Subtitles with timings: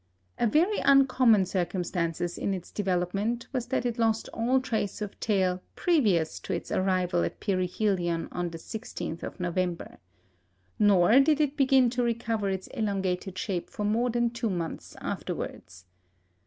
[0.39, 5.61] A very uncommon circumstance in its development was that it lost all trace of tail
[5.75, 9.99] previous to its arrival at perihelion on the 16th of November.
[10.79, 15.85] Nor did it begin to recover its elongated shape for more than two months afterwards.